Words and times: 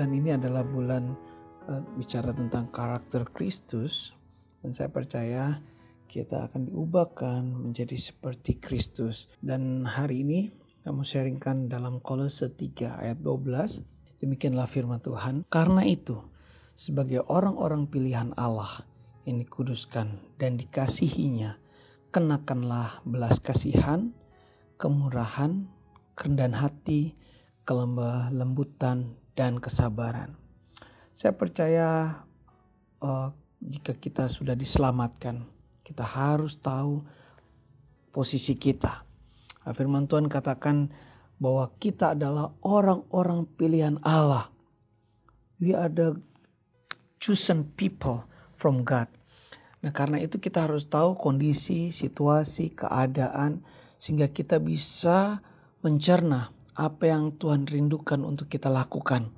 bulan 0.00 0.16
ini 0.16 0.32
adalah 0.32 0.64
bulan 0.64 1.12
uh, 1.68 1.84
bicara 2.00 2.32
tentang 2.32 2.72
karakter 2.72 3.20
Kristus 3.36 3.92
dan 4.64 4.72
saya 4.72 4.88
percaya 4.88 5.60
kita 6.08 6.48
akan 6.48 6.72
diubahkan 6.72 7.44
menjadi 7.44 8.00
seperti 8.00 8.56
Kristus. 8.64 9.28
Dan 9.44 9.84
hari 9.84 10.24
ini 10.24 10.48
kamu 10.88 11.04
sharingkan 11.04 11.68
dalam 11.68 12.00
Kolose 12.00 12.48
3 12.48 12.80
ayat 12.96 13.20
12. 13.20 14.24
Demikianlah 14.24 14.72
firman 14.72 15.04
Tuhan. 15.04 15.44
Karena 15.52 15.84
itu, 15.84 16.16
sebagai 16.80 17.20
orang-orang 17.28 17.84
pilihan 17.84 18.32
Allah 18.40 18.80
yang 19.28 19.36
dikuduskan 19.36 20.16
dan 20.40 20.56
dikasihinya, 20.56 21.60
kenakanlah 22.08 23.04
belas 23.04 23.36
kasihan, 23.44 24.16
kemurahan, 24.80 25.68
kerendahan 26.16 26.56
hati, 26.56 27.12
kelembah 27.68 28.32
lembutan, 28.32 29.19
dan 29.40 29.56
kesabaran. 29.56 30.36
Saya 31.16 31.32
percaya 31.32 32.20
uh, 33.00 33.32
jika 33.64 33.96
kita 33.96 34.28
sudah 34.28 34.52
diselamatkan, 34.52 35.48
kita 35.80 36.04
harus 36.04 36.60
tahu 36.60 37.00
posisi 38.12 38.52
kita. 38.52 39.08
Firman 39.72 40.04
Tuhan 40.04 40.28
katakan 40.28 40.92
bahwa 41.40 41.72
kita 41.80 42.12
adalah 42.12 42.52
orang-orang 42.60 43.48
pilihan 43.56 43.96
Allah. 44.04 44.52
We 45.56 45.72
are 45.72 45.88
the 45.88 46.20
chosen 47.16 47.72
people 47.80 48.28
from 48.60 48.84
God. 48.84 49.08
Nah, 49.80 49.92
karena 49.96 50.20
itu 50.20 50.36
kita 50.36 50.68
harus 50.68 50.84
tahu 50.84 51.16
kondisi, 51.16 51.96
situasi, 51.96 52.76
keadaan 52.76 53.64
sehingga 54.04 54.28
kita 54.28 54.60
bisa 54.60 55.40
mencerna 55.80 56.52
apa 56.80 57.12
yang 57.12 57.36
Tuhan 57.36 57.68
rindukan 57.68 58.24
untuk 58.24 58.48
kita 58.48 58.72
lakukan 58.72 59.28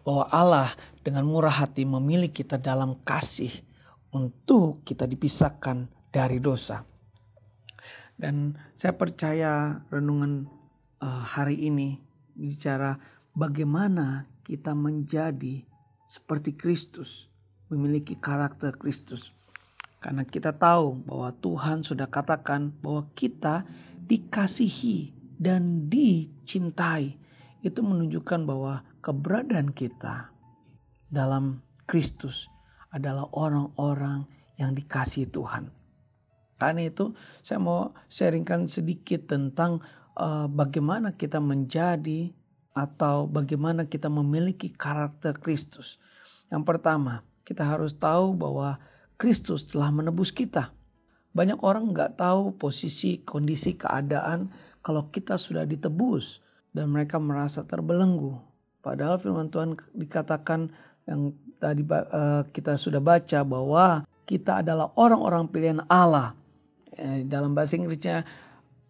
bahwa 0.00 0.24
Allah 0.32 0.72
dengan 1.04 1.28
murah 1.28 1.52
hati 1.52 1.84
memilih 1.84 2.32
kita 2.32 2.56
dalam 2.56 2.96
kasih 3.04 3.52
untuk 4.16 4.80
kita 4.88 5.04
dipisahkan 5.04 5.84
dari 6.08 6.40
dosa. 6.40 6.88
Dan 8.16 8.56
saya 8.76 8.96
percaya 8.96 9.82
renungan 9.92 10.48
uh, 11.00 11.22
hari 11.24 11.68
ini 11.68 12.00
bicara 12.32 12.96
bagaimana 13.36 14.24
kita 14.44 14.72
menjadi 14.72 15.64
seperti 16.08 16.52
Kristus, 16.56 17.28
memiliki 17.72 18.16
karakter 18.16 18.76
Kristus. 18.76 19.32
Karena 20.02 20.26
kita 20.26 20.50
tahu 20.52 20.98
bahwa 21.06 21.30
Tuhan 21.38 21.86
sudah 21.86 22.10
katakan 22.10 22.74
bahwa 22.82 23.06
kita 23.14 23.64
dikasihi 24.02 25.21
dan 25.42 25.90
dicintai. 25.90 27.18
Itu 27.62 27.82
menunjukkan 27.82 28.46
bahwa 28.46 28.86
keberadaan 29.02 29.74
kita 29.74 30.30
dalam 31.10 31.62
Kristus 31.90 32.46
adalah 32.94 33.26
orang-orang 33.34 34.26
yang 34.58 34.78
dikasih 34.78 35.30
Tuhan. 35.34 35.70
Karena 36.62 36.86
itu 36.86 37.10
saya 37.42 37.58
mau 37.58 37.90
sharingkan 38.06 38.70
sedikit 38.70 39.26
tentang 39.26 39.82
uh, 40.14 40.46
bagaimana 40.46 41.18
kita 41.18 41.42
menjadi 41.42 42.30
atau 42.72 43.26
bagaimana 43.26 43.90
kita 43.90 44.06
memiliki 44.06 44.70
karakter 44.70 45.36
Kristus. 45.42 45.98
Yang 46.48 46.62
pertama, 46.64 47.26
kita 47.42 47.66
harus 47.66 47.92
tahu 47.98 48.38
bahwa 48.38 48.78
Kristus 49.18 49.66
telah 49.68 49.90
menebus 49.90 50.30
kita. 50.30 50.70
Banyak 51.32 51.64
orang 51.64 51.90
nggak 51.92 52.20
tahu 52.20 52.56
posisi, 52.60 53.24
kondisi, 53.24 53.76
keadaan 53.76 54.52
kalau 54.82 55.08
kita 55.08 55.38
sudah 55.38 55.62
ditebus 55.64 56.42
dan 56.74 56.90
mereka 56.90 57.16
merasa 57.16 57.62
terbelenggu 57.62 58.52
Padahal 58.82 59.22
firman 59.22 59.46
Tuhan 59.46 59.78
dikatakan 59.94 60.74
yang 61.06 61.38
tadi 61.62 61.86
uh, 61.86 62.42
kita 62.50 62.74
sudah 62.74 62.98
baca 62.98 63.46
bahwa 63.46 64.02
kita 64.26 64.66
adalah 64.66 64.90
orang-orang 64.98 65.46
pilihan 65.46 65.80
Allah. 65.86 66.34
Eh, 66.92 67.22
dalam 67.24 67.54
bahasa 67.54 67.78
Inggrisnya, 67.78 68.26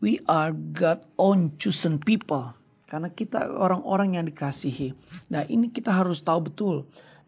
we 0.01 0.19
are 0.25 0.51
God 0.57 1.05
own 1.21 1.61
chosen 1.61 2.01
people. 2.01 2.57
Karena 2.89 3.13
kita 3.13 3.53
orang-orang 3.53 4.17
yang 4.17 4.25
dikasihi. 4.25 4.97
Nah 5.29 5.45
ini 5.45 5.69
kita 5.69 5.93
harus 5.93 6.25
tahu 6.25 6.49
betul. 6.49 6.77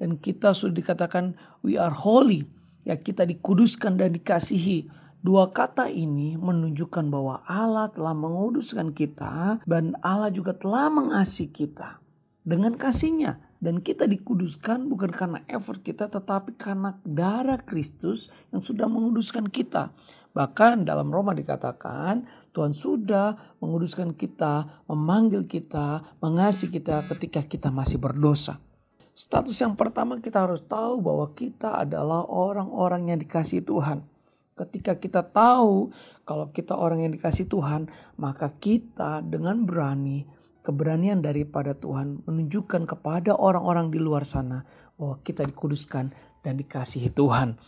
Dan 0.01 0.17
kita 0.17 0.57
sudah 0.57 0.73
dikatakan 0.73 1.37
we 1.61 1.77
are 1.77 1.93
holy. 1.93 2.49
Ya 2.85 2.97
kita 2.97 3.29
dikuduskan 3.29 4.01
dan 4.01 4.13
dikasihi. 4.17 4.89
Dua 5.25 5.49
kata 5.49 5.89
ini 5.89 6.37
menunjukkan 6.37 7.09
bahwa 7.09 7.41
Allah 7.49 7.89
telah 7.89 8.13
menguduskan 8.13 8.93
kita 8.93 9.65
dan 9.65 9.97
Allah 10.05 10.29
juga 10.29 10.53
telah 10.53 10.93
mengasihi 10.93 11.49
kita 11.49 11.97
dengan 12.45 12.77
kasihnya. 12.77 13.41
Dan 13.57 13.81
kita 13.81 14.05
dikuduskan 14.05 14.93
bukan 14.93 15.09
karena 15.09 15.41
effort 15.49 15.81
kita 15.81 16.13
tetapi 16.13 16.61
karena 16.61 17.01
darah 17.01 17.57
Kristus 17.65 18.29
yang 18.53 18.61
sudah 18.61 18.85
menguduskan 18.85 19.49
kita. 19.49 19.97
Bahkan 20.37 20.85
dalam 20.85 21.09
Roma 21.09 21.33
dikatakan 21.33 22.29
Tuhan 22.53 22.77
sudah 22.77 23.57
menguduskan 23.65 24.13
kita, 24.13 24.85
memanggil 24.93 25.49
kita, 25.49 26.21
mengasihi 26.21 26.69
kita 26.69 27.09
ketika 27.17 27.41
kita 27.49 27.73
masih 27.73 27.97
berdosa. 27.97 28.61
Status 29.17 29.57
yang 29.57 29.73
pertama 29.73 30.21
kita 30.21 30.45
harus 30.45 30.61
tahu 30.69 31.01
bahwa 31.01 31.33
kita 31.33 31.81
adalah 31.81 32.29
orang-orang 32.29 33.09
yang 33.09 33.19
dikasih 33.25 33.65
Tuhan. 33.65 34.14
Ketika 34.55 34.95
kita 35.03 35.27
tahu 35.27 35.91
kalau 36.23 36.55
kita 36.55 36.79
orang 36.79 37.03
yang 37.03 37.13
dikasih 37.15 37.51
Tuhan, 37.51 37.91
maka 38.15 38.55
kita 38.55 39.19
dengan 39.27 39.67
berani 39.67 40.23
keberanian 40.65 41.21
daripada 41.21 41.77
Tuhan 41.77 42.25
menunjukkan 42.25 42.89
kepada 42.89 43.37
orang-orang 43.37 43.91
di 43.93 44.01
luar 44.01 44.25
sana 44.25 44.65
bahwa 44.97 45.21
kita 45.21 45.45
dikuduskan 45.45 46.15
dan 46.41 46.55
dikasihi 46.57 47.13
Tuhan. 47.13 47.59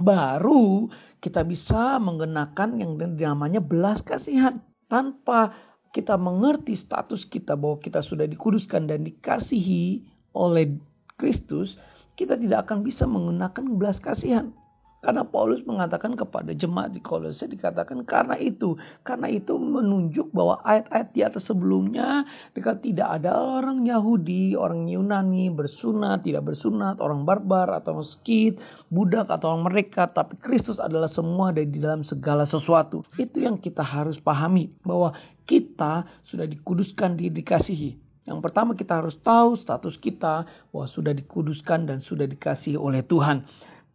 Baru 0.00 0.90
kita 1.22 1.46
bisa 1.46 2.00
mengenakan 2.02 2.80
yang 2.80 2.96
namanya 2.98 3.62
belas 3.62 4.02
kasihan 4.02 4.64
tanpa 4.88 5.54
kita 5.92 6.16
mengerti 6.16 6.74
status 6.74 7.26
kita 7.28 7.54
bahwa 7.54 7.78
kita 7.78 8.00
sudah 8.00 8.24
dikuduskan 8.24 8.88
dan 8.88 9.04
dikasihi 9.04 10.04
oleh 10.34 10.78
Kristus, 11.18 11.74
kita 12.14 12.38
tidak 12.38 12.68
akan 12.68 12.86
bisa 12.86 13.04
mengenakan 13.04 13.76
belas 13.76 13.98
kasihan. 13.98 14.54
Karena 14.98 15.22
Paulus 15.22 15.62
mengatakan 15.62 16.18
kepada 16.18 16.50
jemaat 16.50 16.90
di 16.90 16.98
Kolose 16.98 17.46
dikatakan 17.46 18.02
karena 18.02 18.34
itu. 18.34 18.74
Karena 19.06 19.30
itu 19.30 19.54
menunjuk 19.54 20.34
bahwa 20.34 20.58
ayat-ayat 20.66 21.08
di 21.14 21.22
atas 21.22 21.46
sebelumnya 21.46 22.26
dekat 22.50 22.82
tidak 22.82 23.22
ada 23.22 23.38
orang 23.38 23.86
Yahudi, 23.86 24.58
orang 24.58 24.90
Yunani 24.90 25.54
bersunat, 25.54 26.26
tidak 26.26 26.50
bersunat, 26.50 26.98
orang 26.98 27.22
barbar 27.22 27.78
atau 27.78 28.02
skit, 28.02 28.58
budak 28.90 29.30
atau 29.30 29.54
orang 29.54 29.70
mereka. 29.70 30.10
Tapi 30.10 30.34
Kristus 30.34 30.82
adalah 30.82 31.06
semua 31.06 31.54
dari 31.54 31.70
di 31.70 31.78
dalam 31.78 32.02
segala 32.02 32.42
sesuatu. 32.42 33.06
Itu 33.14 33.38
yang 33.38 33.62
kita 33.62 33.86
harus 33.86 34.18
pahami 34.18 34.82
bahwa 34.82 35.14
kita 35.46 36.10
sudah 36.26 36.50
dikuduskan, 36.50 37.14
dikasihi. 37.14 38.08
Yang 38.26 38.40
pertama 38.44 38.74
kita 38.74 38.98
harus 38.98 39.14
tahu 39.22 39.54
status 39.54 39.94
kita 39.96 40.42
bahwa 40.74 40.86
sudah 40.90 41.14
dikuduskan 41.14 41.86
dan 41.86 42.02
sudah 42.02 42.26
dikasihi 42.26 42.76
oleh 42.76 43.06
Tuhan 43.06 43.46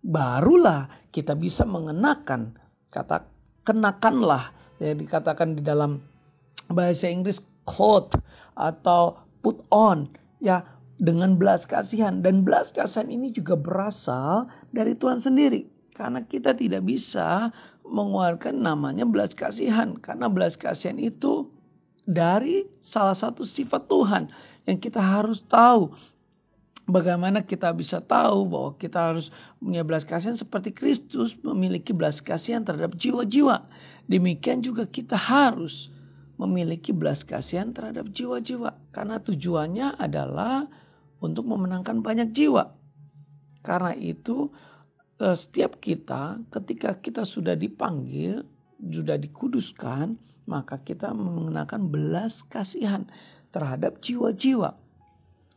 barulah 0.03 1.07
kita 1.09 1.33
bisa 1.33 1.63
mengenakan 1.63 2.59
kata 2.91 3.25
kenakanlah. 3.63 4.51
Yang 4.83 5.07
dikatakan 5.07 5.55
di 5.55 5.61
dalam 5.63 6.03
bahasa 6.67 7.07
Inggris 7.07 7.39
cloth 7.63 8.11
atau 8.51 9.23
put 9.39 9.63
on 9.71 10.11
ya 10.43 10.67
dengan 10.99 11.39
belas 11.39 11.63
kasihan. 11.63 12.19
Dan 12.19 12.43
belas 12.43 12.75
kasihan 12.75 13.07
ini 13.07 13.31
juga 13.31 13.55
berasal 13.55 14.51
dari 14.75 14.99
Tuhan 14.99 15.23
sendiri. 15.23 15.71
Karena 15.95 16.25
kita 16.27 16.51
tidak 16.57 16.83
bisa 16.83 17.53
mengeluarkan 17.87 18.59
namanya 18.59 19.07
belas 19.07 19.31
kasihan. 19.31 19.95
Karena 20.03 20.27
belas 20.27 20.59
kasihan 20.59 20.99
itu 20.99 21.47
dari 22.03 22.67
salah 22.91 23.15
satu 23.15 23.47
sifat 23.47 23.87
Tuhan 23.87 24.27
yang 24.67 24.79
kita 24.79 24.99
harus 24.99 25.39
tahu 25.47 25.95
Bagaimana 26.83 27.47
kita 27.47 27.71
bisa 27.71 28.03
tahu 28.03 28.43
bahwa 28.43 28.75
kita 28.75 28.99
harus 28.99 29.31
punya 29.55 29.87
belas 29.87 30.03
kasihan 30.03 30.35
seperti 30.35 30.75
Kristus 30.75 31.31
memiliki 31.39 31.95
belas 31.95 32.19
kasihan 32.19 32.59
terhadap 32.59 32.99
jiwa-jiwa. 32.99 33.71
Demikian 34.11 34.59
juga 34.59 34.83
kita 34.83 35.15
harus 35.15 35.71
memiliki 36.35 36.91
belas 36.91 37.23
kasihan 37.23 37.71
terhadap 37.71 38.11
jiwa-jiwa. 38.11 38.91
Karena 38.91 39.15
tujuannya 39.23 39.95
adalah 39.95 40.67
untuk 41.23 41.47
memenangkan 41.47 42.03
banyak 42.03 42.35
jiwa. 42.35 42.75
Karena 43.63 43.95
itu 43.95 44.51
eh, 45.23 45.39
setiap 45.39 45.79
kita 45.79 46.43
ketika 46.51 46.99
kita 46.99 47.23
sudah 47.23 47.55
dipanggil, 47.55 48.43
sudah 48.83 49.15
dikuduskan, 49.15 50.19
maka 50.51 50.83
kita 50.83 51.15
mengenakan 51.15 51.87
belas 51.87 52.35
kasihan 52.51 53.07
terhadap 53.55 54.03
jiwa-jiwa 54.03 54.82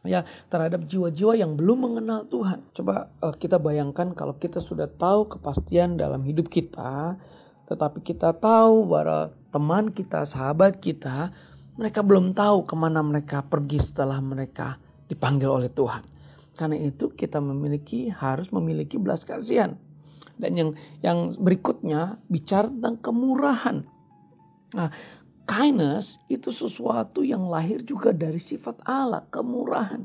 ya 0.06 0.24
terhadap 0.48 0.86
jiwa-jiwa 0.86 1.38
yang 1.38 1.54
belum 1.58 1.78
mengenal 1.90 2.24
Tuhan. 2.30 2.72
Coba 2.72 3.10
uh, 3.20 3.34
kita 3.34 3.58
bayangkan 3.58 4.14
kalau 4.14 4.34
kita 4.38 4.62
sudah 4.62 4.86
tahu 4.88 5.36
kepastian 5.36 5.98
dalam 5.98 6.22
hidup 6.22 6.46
kita, 6.48 7.18
tetapi 7.66 8.02
kita 8.06 8.34
tahu 8.38 8.86
bahwa 8.86 9.34
teman 9.50 9.90
kita, 9.90 10.24
sahabat 10.30 10.78
kita, 10.78 11.34
mereka 11.76 12.00
belum 12.00 12.32
tahu 12.32 12.64
ke 12.64 12.74
mana 12.74 13.04
mereka 13.04 13.44
pergi 13.44 13.82
setelah 13.82 14.22
mereka 14.22 14.80
dipanggil 15.10 15.50
oleh 15.50 15.70
Tuhan. 15.70 16.02
Karena 16.56 16.80
itu 16.80 17.12
kita 17.12 17.36
memiliki 17.36 18.08
harus 18.08 18.48
memiliki 18.48 18.96
belas 18.96 19.22
kasihan. 19.28 19.76
Dan 20.36 20.52
yang 20.56 20.70
yang 21.00 21.18
berikutnya 21.36 22.20
bicara 22.28 22.68
tentang 22.68 23.00
kemurahan. 23.00 23.84
Nah, 24.76 24.90
kindness 25.46 26.26
itu 26.26 26.50
sesuatu 26.50 27.22
yang 27.22 27.46
lahir 27.46 27.80
juga 27.86 28.10
dari 28.10 28.42
sifat 28.42 28.82
Allah, 28.84 29.24
kemurahan. 29.30 30.02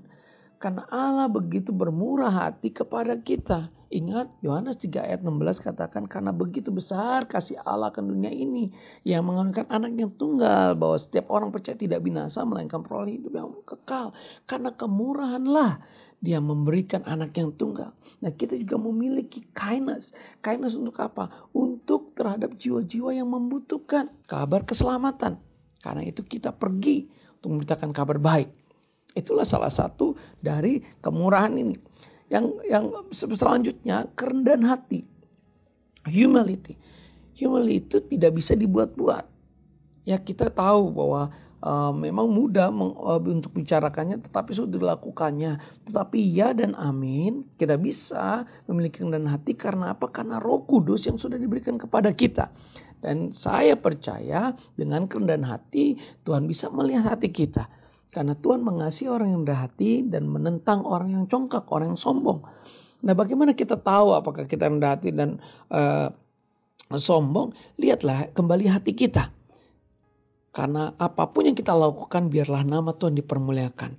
Karena 0.61 0.85
Allah 0.93 1.25
begitu 1.25 1.73
bermurah 1.73 2.29
hati 2.29 2.69
kepada 2.69 3.17
kita. 3.17 3.73
Ingat 3.91 4.39
Yohanes 4.45 4.79
3 4.79 5.03
ayat 5.03 5.19
16 5.25 5.59
katakan 5.59 6.07
karena 6.07 6.31
begitu 6.31 6.71
besar 6.71 7.27
kasih 7.27 7.59
Allah 7.65 7.91
ke 7.91 7.99
dunia 7.99 8.31
ini 8.31 8.71
yang 9.03 9.27
mengangkat 9.27 9.67
anak 9.67 9.97
yang 9.97 10.13
tunggal 10.15 10.77
bahwa 10.79 10.95
setiap 11.01 11.27
orang 11.27 11.51
percaya 11.51 11.75
tidak 11.75 11.99
binasa 11.99 12.45
melainkan 12.47 12.85
peroleh 12.85 13.19
hidup 13.19 13.33
yang 13.35 13.51
kekal. 13.65 14.13
Karena 14.47 14.71
kemurahanlah 14.71 15.83
dia 16.21 16.37
memberikan 16.37 17.03
anak 17.09 17.33
yang 17.35 17.57
tunggal. 17.57 17.97
Nah 18.21 18.29
kita 18.29 18.53
juga 18.53 18.77
memiliki 18.77 19.41
kindness. 19.57 20.13
Kindness 20.45 20.77
untuk 20.77 20.95
apa? 21.01 21.49
Untuk 21.51 22.13
terhadap 22.13 22.53
jiwa-jiwa 22.53 23.17
yang 23.17 23.27
membutuhkan 23.33 24.13
kabar 24.29 24.61
keselamatan. 24.61 25.41
Karena 25.81 26.05
itu 26.05 26.21
kita 26.21 26.53
pergi 26.53 27.09
untuk 27.41 27.57
memberitakan 27.57 27.89
kabar 27.91 28.21
baik. 28.21 28.60
Itulah 29.11 29.43
salah 29.43 29.71
satu 29.71 30.15
dari 30.39 30.79
kemurahan 31.03 31.51
ini. 31.51 31.75
Yang 32.31 32.45
yang 32.71 32.85
selanjutnya 33.11 34.07
kerendahan 34.15 34.63
hati. 34.63 35.03
Humility. 36.07 36.79
Humility 37.35 37.75
itu 37.83 37.97
tidak 38.07 38.31
bisa 38.39 38.55
dibuat-buat. 38.55 39.25
Ya 40.07 40.17
kita 40.17 40.47
tahu 40.47 40.95
bahwa 40.95 41.29
uh, 41.59 41.91
memang 41.91 42.31
mudah 42.31 42.71
meng, 42.71 42.95
uh, 42.95 43.19
untuk 43.19 43.51
bicarakannya 43.51 44.23
tetapi 44.23 44.55
sudah 44.55 44.79
dilakukannya. 44.79 45.83
Tetapi 45.91 46.19
ya 46.31 46.55
dan 46.55 46.71
amin 46.79 47.51
kita 47.59 47.75
bisa 47.75 48.47
memiliki 48.71 49.03
kerendahan 49.03 49.27
hati 49.27 49.51
karena 49.59 49.91
apa? 49.91 50.07
Karena 50.07 50.39
roh 50.39 50.63
kudus 50.63 51.03
yang 51.03 51.19
sudah 51.19 51.35
diberikan 51.35 51.75
kepada 51.75 52.15
kita. 52.15 52.47
Dan 53.03 53.35
saya 53.35 53.75
percaya 53.75 54.55
dengan 54.79 55.03
kerendahan 55.03 55.51
hati 55.51 55.99
Tuhan 56.23 56.47
bisa 56.47 56.71
melihat 56.71 57.17
hati 57.17 57.27
kita 57.27 57.80
karena 58.11 58.35
Tuhan 58.35 58.59
mengasihi 58.59 59.07
orang 59.07 59.31
yang 59.31 59.41
rendah 59.47 59.59
hati 59.71 60.03
dan 60.03 60.27
menentang 60.27 60.83
orang 60.83 61.15
yang 61.15 61.25
congkak, 61.31 61.63
orang 61.71 61.95
yang 61.95 61.99
sombong. 61.99 62.43
Nah, 63.01 63.15
bagaimana 63.15 63.55
kita 63.55 63.79
tahu 63.79 64.11
apakah 64.11 64.45
kita 64.45 64.67
rendah 64.67 64.99
hati 64.99 65.15
dan 65.15 65.39
uh, 65.71 66.11
sombong? 66.91 67.55
Lihatlah 67.79 68.35
kembali 68.35 68.67
hati 68.67 68.91
kita. 68.91 69.31
Karena 70.51 70.91
apa 70.99 71.31
pun 71.31 71.47
yang 71.47 71.55
kita 71.55 71.71
lakukan, 71.71 72.27
biarlah 72.27 72.67
nama 72.67 72.91
Tuhan 72.91 73.15
dipermuliakan. 73.15 73.91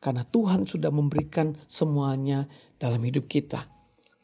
Karena 0.00 0.24
Tuhan 0.24 0.64
sudah 0.64 0.88
memberikan 0.88 1.52
semuanya 1.68 2.48
dalam 2.80 3.04
hidup 3.04 3.28
kita. 3.28 3.68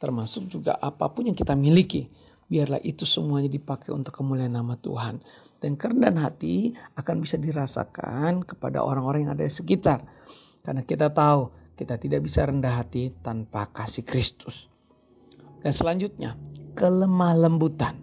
Termasuk 0.00 0.48
juga 0.48 0.80
apa 0.80 1.12
pun 1.12 1.28
yang 1.28 1.36
kita 1.36 1.52
miliki. 1.52 2.08
Biarlah 2.48 2.80
itu 2.80 3.04
semuanya 3.04 3.52
dipakai 3.52 3.92
untuk 3.92 4.16
kemuliaan 4.16 4.56
nama 4.56 4.80
Tuhan. 4.80 5.20
Dan 5.62 5.78
kerendahan 5.78 6.18
hati 6.18 6.74
akan 6.98 7.22
bisa 7.22 7.38
dirasakan 7.38 8.42
kepada 8.42 8.82
orang-orang 8.82 9.30
yang 9.30 9.32
ada 9.38 9.46
di 9.46 9.54
sekitar. 9.54 10.02
Karena 10.66 10.82
kita 10.82 11.06
tahu 11.14 11.54
kita 11.78 12.02
tidak 12.02 12.26
bisa 12.26 12.42
rendah 12.50 12.82
hati 12.82 13.14
tanpa 13.22 13.70
kasih 13.70 14.02
Kristus. 14.02 14.66
Dan 15.62 15.70
selanjutnya, 15.70 16.34
kelemah 16.74 17.38
lembutan. 17.38 17.94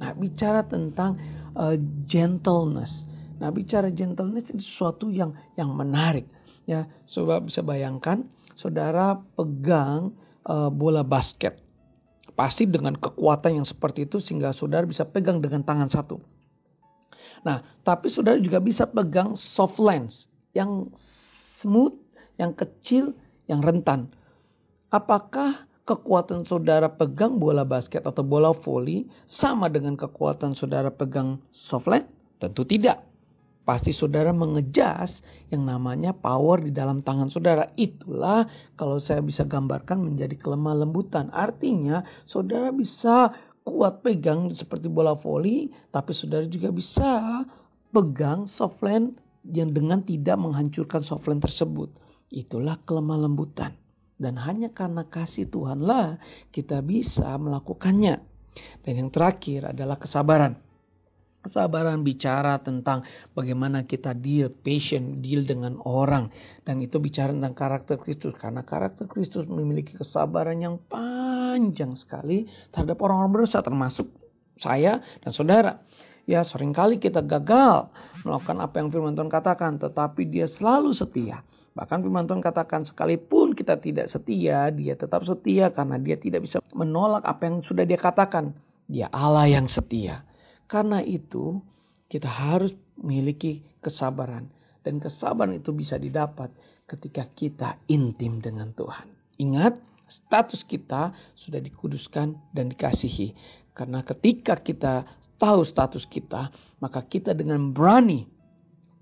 Nah, 0.00 0.16
bicara 0.16 0.64
tentang 0.64 1.20
uh, 1.52 1.76
gentleness. 2.08 3.04
Nah, 3.36 3.52
bicara 3.52 3.92
gentleness 3.92 4.48
itu 4.48 4.64
sesuatu 4.64 5.12
yang 5.12 5.36
yang 5.52 5.68
menarik. 5.68 6.24
Ya, 6.64 6.88
coba 7.12 7.44
bisa 7.44 7.60
bayangkan, 7.60 8.24
saudara 8.56 9.20
pegang 9.36 10.16
uh, 10.48 10.72
bola 10.72 11.04
basket. 11.04 11.60
Pasti 12.32 12.64
dengan 12.64 12.96
kekuatan 12.96 13.60
yang 13.60 13.68
seperti 13.68 14.08
itu 14.08 14.16
sehingga 14.16 14.56
saudara 14.56 14.88
bisa 14.88 15.04
pegang 15.04 15.44
dengan 15.44 15.60
tangan 15.60 15.92
satu. 15.92 16.16
Nah, 17.42 17.82
tapi 17.82 18.06
saudara 18.06 18.38
juga 18.38 18.62
bisa 18.62 18.86
pegang 18.86 19.34
soft 19.34 19.78
lens 19.82 20.30
yang 20.54 20.86
smooth, 21.62 21.94
yang 22.38 22.54
kecil, 22.54 23.14
yang 23.50 23.62
rentan. 23.62 24.10
Apakah 24.92 25.66
kekuatan 25.82 26.46
saudara 26.46 26.86
pegang 26.86 27.42
bola 27.42 27.66
basket 27.66 28.06
atau 28.06 28.22
bola 28.22 28.54
voli 28.54 29.10
sama 29.26 29.66
dengan 29.66 29.98
kekuatan 29.98 30.54
saudara 30.54 30.94
pegang 30.94 31.42
soft 31.50 31.90
lens? 31.90 32.06
Tentu 32.38 32.62
tidak. 32.62 33.02
Pasti 33.62 33.94
saudara 33.94 34.34
mengejas 34.34 35.22
yang 35.46 35.62
namanya 35.62 36.10
power 36.10 36.66
di 36.66 36.74
dalam 36.74 36.98
tangan 36.98 37.30
saudara. 37.30 37.70
Itulah 37.78 38.42
kalau 38.74 38.98
saya 38.98 39.22
bisa 39.22 39.46
gambarkan 39.46 40.02
menjadi 40.02 40.34
kelemah 40.34 40.82
lembutan. 40.82 41.30
Artinya 41.30 42.02
saudara 42.26 42.74
bisa 42.74 43.30
kuat 43.62 44.02
pegang 44.02 44.50
seperti 44.50 44.90
bola 44.90 45.14
voli, 45.14 45.70
tapi 45.90 46.12
saudara 46.12 46.46
juga 46.46 46.74
bisa 46.74 47.42
pegang 47.94 48.46
softland 48.50 49.14
yang 49.46 49.74
dengan 49.74 50.02
tidak 50.02 50.38
menghancurkan 50.38 51.02
softland 51.02 51.42
tersebut. 51.42 51.90
Itulah 52.30 52.78
kelemah 52.82 53.26
lembutan. 53.26 53.74
Dan 54.22 54.38
hanya 54.38 54.70
karena 54.70 55.02
kasih 55.02 55.50
Tuhanlah 55.50 56.22
kita 56.54 56.78
bisa 56.78 57.34
melakukannya. 57.36 58.22
Dan 58.86 58.92
yang 58.94 59.10
terakhir 59.10 59.74
adalah 59.74 59.98
kesabaran. 59.98 60.54
Kesabaran 61.42 62.06
bicara 62.06 62.62
tentang 62.62 63.02
bagaimana 63.34 63.82
kita 63.82 64.14
deal, 64.14 64.54
patient, 64.62 65.18
deal 65.18 65.42
dengan 65.42 65.74
orang. 65.82 66.30
Dan 66.62 66.78
itu 66.78 67.02
bicara 67.02 67.34
tentang 67.34 67.50
karakter 67.50 67.98
Kristus. 67.98 68.38
Karena 68.38 68.62
karakter 68.62 69.10
Kristus 69.10 69.50
memiliki 69.50 69.98
kesabaran 69.98 70.62
yang 70.62 70.78
panjang 71.52 71.92
sekali 71.92 72.48
terhadap 72.72 72.96
orang-orang 73.04 73.44
berdosa 73.44 73.60
termasuk 73.60 74.08
saya 74.56 75.04
dan 75.20 75.36
saudara. 75.36 75.84
Ya 76.24 76.40
sering 76.48 76.72
kali 76.72 76.96
kita 76.96 77.20
gagal 77.20 77.92
melakukan 78.24 78.56
apa 78.62 78.74
yang 78.80 78.88
firman 78.88 79.12
Tuhan 79.12 79.28
katakan. 79.28 79.76
Tetapi 79.76 80.22
dia 80.32 80.48
selalu 80.48 80.96
setia. 80.96 81.44
Bahkan 81.76 81.98
firman 82.00 82.24
Tuhan 82.24 82.40
katakan 82.40 82.88
sekalipun 82.88 83.52
kita 83.52 83.76
tidak 83.76 84.08
setia, 84.08 84.70
dia 84.72 84.94
tetap 84.96 85.24
setia 85.28 85.72
karena 85.72 85.96
dia 85.98 86.16
tidak 86.16 86.46
bisa 86.46 86.62
menolak 86.72 87.26
apa 87.26 87.42
yang 87.48 87.56
sudah 87.60 87.84
dia 87.84 87.98
katakan. 88.00 88.56
Dia 88.88 89.12
Allah 89.12 89.50
yang 89.50 89.66
setia. 89.68 90.24
Karena 90.70 91.04
itu 91.04 91.60
kita 92.08 92.28
harus 92.28 92.72
memiliki 92.96 93.60
kesabaran. 93.82 94.48
Dan 94.80 95.02
kesabaran 95.02 95.58
itu 95.58 95.74
bisa 95.74 95.98
didapat 95.98 96.54
ketika 96.86 97.28
kita 97.34 97.82
intim 97.90 98.38
dengan 98.38 98.70
Tuhan. 98.76 99.08
Ingat, 99.42 99.74
status 100.08 100.62
kita 100.66 101.12
sudah 101.34 101.60
dikuduskan 101.62 102.52
dan 102.54 102.70
dikasihi. 102.70 103.34
Karena 103.72 104.04
ketika 104.04 104.58
kita 104.60 105.06
tahu 105.40 105.64
status 105.64 106.04
kita, 106.06 106.52
maka 106.78 107.02
kita 107.06 107.32
dengan 107.32 107.72
berani 107.72 108.28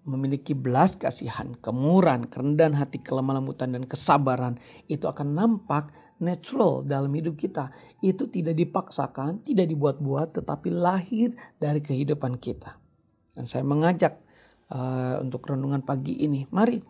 memiliki 0.09 0.57
belas 0.57 0.97
kasihan, 0.97 1.53
kemurahan, 1.61 2.25
kerendahan 2.27 2.73
hati, 2.73 3.05
kelemah 3.05 3.43
lembutan, 3.43 3.77
dan 3.77 3.85
kesabaran. 3.85 4.57
Itu 4.89 5.07
akan 5.07 5.37
nampak 5.37 5.93
natural 6.21 6.85
dalam 6.85 7.13
hidup 7.13 7.37
kita. 7.37 7.69
Itu 8.01 8.33
tidak 8.33 8.57
dipaksakan, 8.57 9.45
tidak 9.45 9.69
dibuat-buat, 9.69 10.41
tetapi 10.41 10.69
lahir 10.73 11.37
dari 11.61 11.85
kehidupan 11.85 12.41
kita. 12.41 12.77
Dan 13.37 13.45
saya 13.45 13.65
mengajak 13.65 14.17
uh, 14.73 15.21
untuk 15.21 15.45
renungan 15.49 15.85
pagi 15.85 16.17
ini, 16.25 16.49
mari 16.49 16.81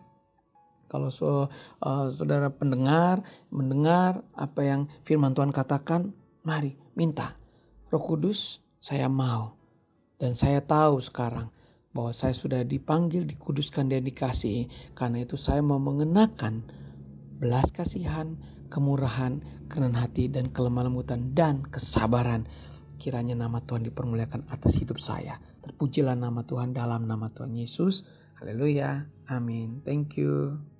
kalau 0.91 1.07
so, 1.07 1.47
uh, 1.79 2.05
saudara 2.19 2.51
pendengar 2.51 3.23
mendengar 3.47 4.27
apa 4.35 4.59
yang 4.59 4.91
firman 5.07 5.31
Tuhan 5.31 5.55
katakan, 5.55 6.11
mari 6.43 6.75
minta. 6.99 7.39
Roh 7.87 8.03
Kudus, 8.03 8.59
saya 8.83 9.07
mau. 9.07 9.55
Dan 10.19 10.35
saya 10.35 10.59
tahu 10.59 10.99
sekarang 10.99 11.47
bahwa 11.95 12.11
saya 12.11 12.35
sudah 12.35 12.67
dipanggil, 12.67 13.23
dikuduskan 13.23 13.87
dan 13.87 14.03
dikasih. 14.03 14.67
Karena 14.91 15.23
itu 15.23 15.39
saya 15.39 15.63
mau 15.63 15.79
mengenakan 15.79 16.59
belas 17.39 17.71
kasihan, 17.71 18.35
kemurahan, 18.67 19.39
kenan 19.71 19.95
hati, 19.95 20.27
dan 20.27 20.51
kelemah 20.51 20.91
lembutan, 20.91 21.31
dan 21.31 21.63
kesabaran. 21.63 22.43
Kiranya 22.99 23.33
nama 23.33 23.63
Tuhan 23.63 23.87
dipermuliakan 23.87 24.51
atas 24.51 24.75
hidup 24.75 24.99
saya. 24.99 25.39
Terpujilah 25.63 26.19
nama 26.19 26.43
Tuhan 26.43 26.75
dalam 26.75 27.07
nama 27.07 27.31
Tuhan 27.31 27.55
Yesus. 27.55 28.05
Haleluya. 28.37 29.07
Amin. 29.31 29.81
Thank 29.81 30.21
you. 30.21 30.70